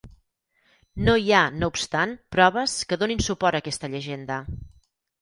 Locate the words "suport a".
3.31-3.65